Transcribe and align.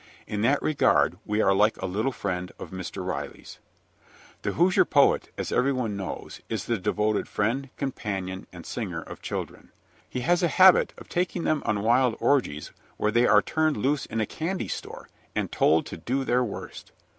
In 0.25 0.41
that 0.41 0.63
regard 0.63 1.19
we 1.27 1.43
are 1.43 1.53
like 1.53 1.79
a 1.79 1.85
little 1.85 2.11
friend 2.11 2.51
of 2.57 2.71
Mr. 2.71 3.05
Riley's. 3.05 3.59
The 4.41 4.53
Hoosier 4.53 4.83
poet, 4.83 5.29
as 5.37 5.51
everyone 5.51 5.95
knows, 5.95 6.41
is 6.49 6.65
the 6.65 6.79
devoted 6.79 7.27
friend, 7.27 7.69
companion, 7.77 8.47
and 8.51 8.65
singer 8.65 9.03
of 9.03 9.21
children. 9.21 9.71
He 10.09 10.21
has 10.21 10.41
a 10.41 10.47
habit 10.57 10.91
of 10.97 11.07
taking 11.07 11.43
them 11.43 11.61
on 11.67 11.83
wild 11.83 12.15
orgies 12.19 12.71
where 12.97 13.11
they 13.11 13.27
are 13.27 13.43
turned 13.43 13.77
loose 13.77 14.07
in 14.07 14.19
a 14.19 14.25
candy 14.25 14.67
store 14.67 15.07
and 15.35 15.51
told 15.51 15.85
to 15.85 15.97
do 15.97 16.23
their 16.23 16.43
worst. 16.43 16.91